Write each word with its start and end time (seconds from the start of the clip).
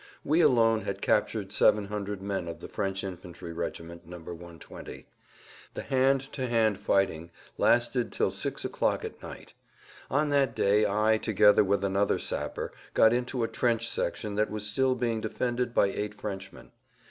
We 0.23 0.41
alone 0.41 0.81
had 0.81 0.99
captured 0.99 1.51
700 1.51 2.23
men 2.23 2.47
of 2.47 2.59
the 2.59 2.67
French 2.67 3.03
infantry 3.03 3.53
regiment 3.53 4.03
No. 4.03 4.17
120. 4.17 5.05
The 5.75 5.81
hand 5.83 6.21
to 6.33 6.47
hand 6.47 6.79
fighting 6.79 7.29
lasted 7.59 8.11
till 8.11 8.31
six 8.31 8.65
o'clock 8.65 9.05
at 9.05 9.21
night. 9.21 9.53
On 10.09 10.29
that 10.29 10.55
day 10.55 10.87
I, 10.87 11.19
together 11.19 11.63
with 11.63 11.83
another 11.83 12.17
sapper, 12.17 12.71
got 12.95 13.13
into 13.13 13.43
a 13.43 13.47
trench 13.47 13.87
section 13.87 14.33
that 14.33 14.49
was 14.49 14.65
still 14.65 14.95
being 14.95 15.21
defended 15.21 15.71
by 15.71 15.89
eight 15.91 16.15
Frenchmen. 16.15 16.71